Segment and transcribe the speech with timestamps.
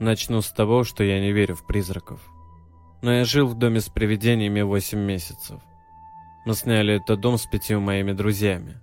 [0.00, 2.20] Начну с того, что я не верю в призраков.
[3.02, 5.60] Но я жил в доме с привидениями 8 месяцев.
[6.46, 8.80] Мы сняли этот дом с пятью моими друзьями.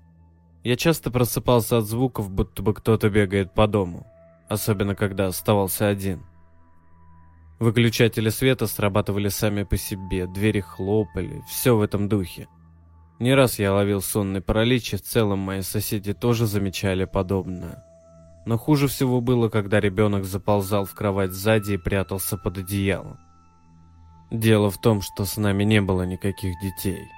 [0.63, 4.05] Я часто просыпался от звуков, будто бы кто-то бегает по дому,
[4.47, 6.23] особенно когда оставался один.
[7.57, 12.47] Выключатели света срабатывали сами по себе, двери хлопали, все в этом духе.
[13.17, 17.86] Не раз я ловил сонный паралич, и в целом мои соседи тоже замечали подобное.
[18.47, 23.17] Но хуже всего было, когда ребенок заползал в кровать сзади и прятался под одеялом.
[24.31, 27.09] Дело в том, что с нами не было никаких детей.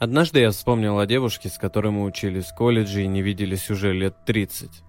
[0.00, 3.92] Однажды я вспомнил о девушке, с которой мы учились в колледже и не виделись уже
[3.92, 4.82] лет 30.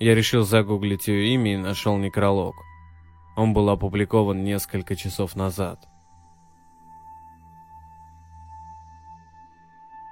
[0.00, 2.54] Я решил загуглить ее имя и нашел некролог.
[3.36, 5.80] Он был опубликован несколько часов назад.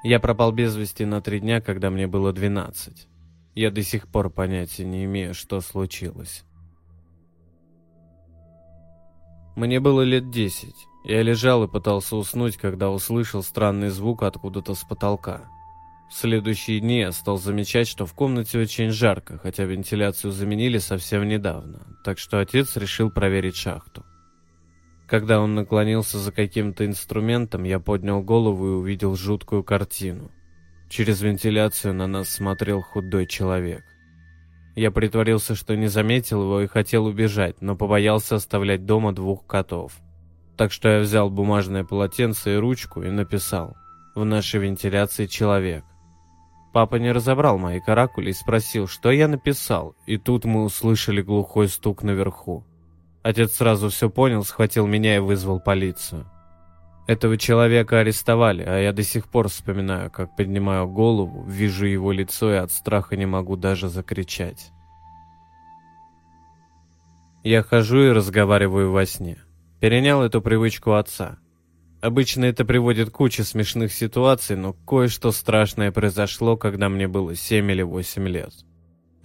[0.07, 3.09] Я пропал без вести на три дня, когда мне было 12.
[3.57, 6.45] Я до сих пор понятия не имею, что случилось.
[9.57, 10.73] Мне было лет 10.
[11.07, 15.51] Я лежал и пытался уснуть, когда услышал странный звук откуда-то с потолка.
[16.09, 21.27] В следующие дни я стал замечать, что в комнате очень жарко, хотя вентиляцию заменили совсем
[21.27, 24.06] недавно, так что отец решил проверить шахту.
[25.09, 30.33] Когда он наклонился за каким-то инструментом, я поднял голову и увидел жуткую картину.
[30.89, 33.85] Через вентиляцию на нас смотрел худой человек.
[34.75, 39.93] Я притворился, что не заметил его и хотел убежать, но побоялся оставлять дома двух котов.
[40.57, 43.77] Так что я взял бумажное полотенце и ручку и написал
[44.15, 45.85] «В нашей вентиляции человек».
[46.73, 51.69] Папа не разобрал мои каракули и спросил, что я написал, и тут мы услышали глухой
[51.69, 52.67] стук наверху.
[53.27, 56.31] Отец сразу все понял, схватил меня и вызвал полицию.
[57.09, 62.53] Этого человека арестовали, а я до сих пор вспоминаю, как поднимаю голову, вижу его лицо
[62.53, 64.71] и от страха не могу даже закричать.
[67.43, 69.39] Я хожу и разговариваю во сне.
[69.81, 71.39] Перенял эту привычку отца.
[72.01, 77.73] Обычно это приводит к куче смешных ситуаций, но кое-что страшное произошло, когда мне было 7
[77.73, 78.53] или 8 лет.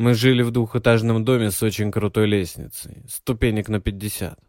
[0.02, 4.40] Мы жили в двухэтажном доме с очень крутой лестницей, ступенек на 50.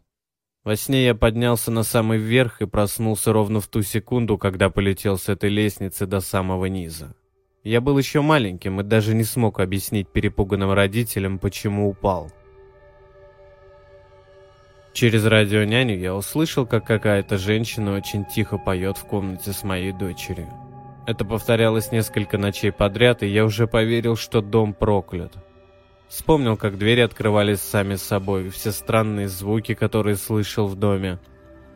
[0.63, 5.15] Во сне я поднялся на самый верх и проснулся ровно в ту секунду, когда полетел
[5.15, 7.15] с этой лестницы до самого низа.
[7.63, 12.31] Я был еще маленьким и даже не смог объяснить перепуганным родителям, почему упал.
[14.91, 20.62] Через радионяню я услышал, как какая-то женщина очень тихо поет в комнате с моей дочерью.
[21.05, 25.33] Это повторялось несколько ночей подряд, и я уже поверил, что дом проклят.
[26.07, 31.19] Вспомнил, как двери открывались сами собой, все странные звуки, которые слышал в доме.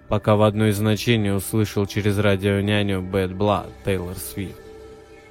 [0.08, 4.62] Пока в одно из значений услышал через радионяню «Bad Blood» Тейлор Свифт.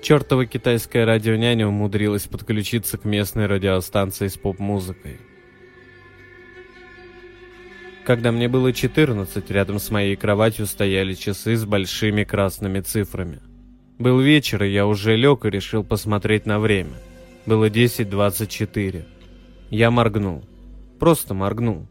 [0.02, 5.18] Чертова китайская радионяня умудрилась подключиться к местной радиостанции с поп-музыкой.
[8.04, 13.40] Когда мне было 14, рядом с моей кроватью стояли часы с большими красными цифрами.
[13.98, 16.92] Был вечер, и я уже лег и решил посмотреть на время.
[17.46, 19.04] Было 10.24.
[19.70, 20.44] Я моргнул.
[20.98, 21.86] Просто моргнул.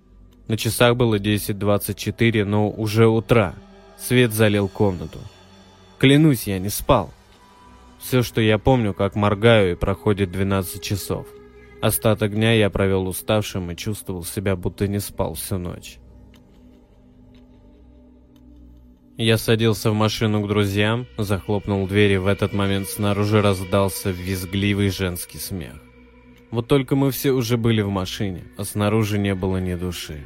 [0.48, 3.56] На часах было 10.24, но уже утра.
[3.98, 5.20] Свет залил комнату.
[5.98, 7.12] Клянусь, я не спал.
[8.00, 11.26] Все, что я помню, как моргаю и проходит 12 часов.
[11.82, 15.98] Остаток дня я провел уставшим и чувствовал себя, будто не спал всю ночь.
[19.18, 24.90] Я садился в машину к друзьям, захлопнул дверь, и в этот момент снаружи раздался визгливый
[24.90, 25.76] женский смех.
[26.52, 30.22] Вот только мы все уже были в машине, а снаружи не было ни души.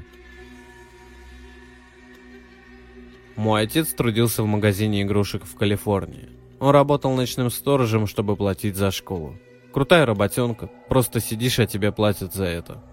[3.36, 6.30] Мой отец трудился в магазине игрушек в Калифорнии.
[6.60, 9.38] Он работал ночным сторожем, чтобы платить за школу.
[9.72, 12.84] Крутая работенка, просто сидишь, а тебе платят за это.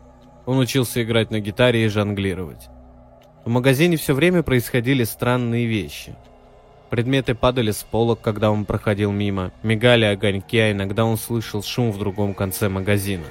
[0.45, 2.69] Он учился играть на гитаре и жонглировать.
[3.47, 6.17] В магазине все время происходили странные вещи.
[6.91, 11.93] Предметы падали с полок, когда он проходил мимо, мигали огоньки, а иногда он слышал шум
[11.93, 13.27] в другом конце магазина.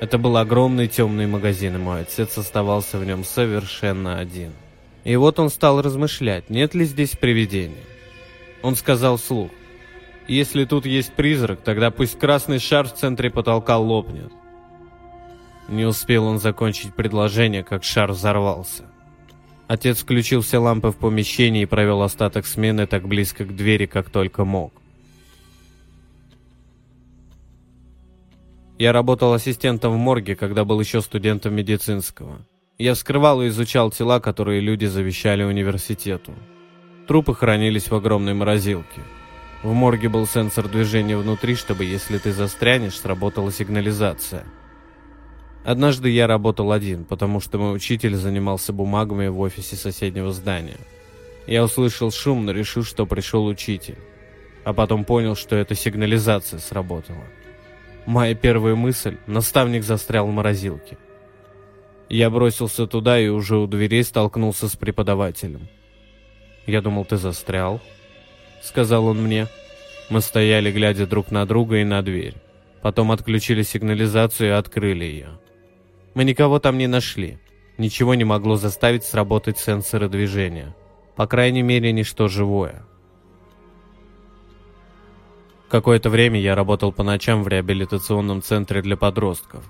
[0.00, 4.50] Это был огромный темный магазин, и мой отец оставался в нем совершенно один.
[5.04, 7.84] И вот он стал размышлять, нет ли здесь привидения.
[8.62, 9.52] Он сказал вслух,
[10.26, 14.32] «Если тут есть призрак, тогда пусть красный шар в центре потолка лопнет».
[15.68, 18.86] Не успел он закончить предложение, как шар взорвался.
[19.68, 24.10] Отец включил все лампы в помещении и провел остаток смены так близко к двери, как
[24.10, 24.72] только мог.
[28.78, 32.46] Я работал ассистентом в морге, когда был еще студентом медицинского.
[32.78, 36.34] Я вскрывал и изучал тела, которые люди завещали университету.
[37.08, 39.00] Трупы хранились в огромной морозилке.
[39.62, 44.44] В морге был сенсор движения внутри, чтобы если ты застрянешь, сработала сигнализация.
[45.66, 50.76] Однажды я работал один, потому что мой учитель занимался бумагами в офисе соседнего здания.
[51.48, 53.98] Я услышал шум, но решил, что пришел учитель.
[54.62, 57.24] А потом понял, что эта сигнализация сработала.
[58.06, 60.98] Моя первая мысль– наставник застрял в морозилке.
[62.08, 65.68] Я бросился туда и уже у дверей столкнулся с преподавателем.
[66.66, 67.80] «Я думал, ты застрял»,—
[68.62, 69.48] сказал он мне.
[70.10, 72.36] Мы стояли, глядя друг на друга и на дверь.
[72.82, 75.30] Потом отключили сигнализацию и открыли ее.
[76.16, 77.36] Мы никого там не нашли.
[77.76, 80.74] Ничего не могло заставить сработать сенсоры движения.
[81.14, 82.86] По крайней мере, ничто живое.
[85.68, 89.62] Какое-то время я работал по ночам в реабилитационном центре для подростков.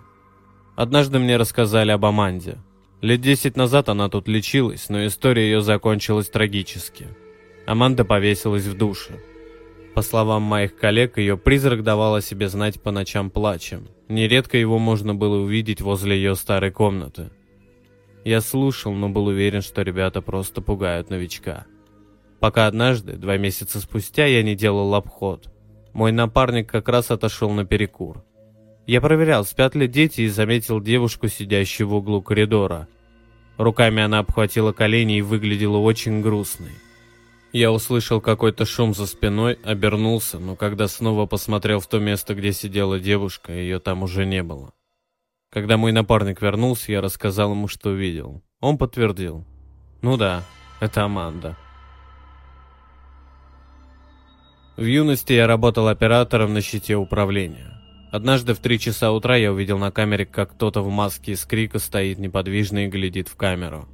[0.77, 2.59] Однажды мне рассказали об Аманде.
[3.01, 7.09] Лет десять назад она тут лечилась, но история ее закончилась трагически.
[7.67, 9.21] Аманда повесилась в душе.
[9.97, 13.89] По словам моих коллег, ее призрак давал о себе знать по ночам плачем.
[14.09, 17.31] Нередко его можно было увидеть возле ее старой комнаты.
[18.23, 21.65] Я слушал, но был уверен, что ребята просто пугают новичка.
[22.41, 25.49] Пока однажды, два месяца спустя, я не делал обход.
[25.95, 28.23] Мой напарник как раз отошел на перекур.
[28.87, 32.87] Я проверял, спят ли дети, и заметил девушку, сидящую в углу коридора.
[33.57, 36.73] Руками она обхватила колени и выглядела очень грустной.
[37.57, 42.53] Я услышал какой-то шум за спиной, обернулся, но когда снова посмотрел в то место, где
[42.53, 44.75] сидела девушка, ее там уже не было.
[45.51, 48.43] Когда мой напарник вернулся, я рассказал ему, что видел.
[48.61, 49.47] Он подтвердил.
[50.03, 50.43] Ну да,
[50.81, 51.57] это Аманда.
[54.77, 57.73] В юности я работал оператором на щите управления.
[58.13, 61.79] Однажды в три часа утра я увидел на камере, как кто-то в маске из крика
[61.79, 63.89] стоит неподвижно и глядит в камеру.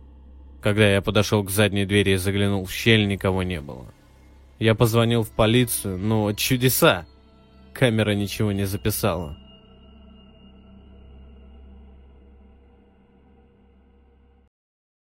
[0.63, 3.93] Когда я подошел к задней двери и заглянул в щель, никого не было.
[4.61, 7.05] Я позвонил в полицию, но чудеса!
[7.73, 9.37] Камера ничего не записала.